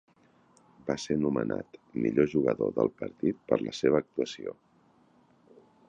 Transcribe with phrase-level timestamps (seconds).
[0.87, 4.57] Va ser nomenat Millor jugador del partit per la seva actuació.